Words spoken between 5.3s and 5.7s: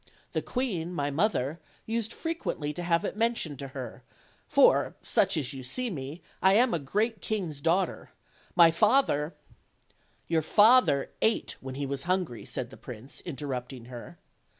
as you